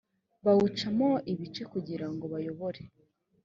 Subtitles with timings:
[0.45, 2.81] bawucamo ibice kugira ngo bayobore